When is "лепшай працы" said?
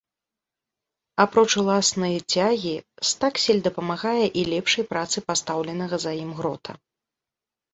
4.55-5.17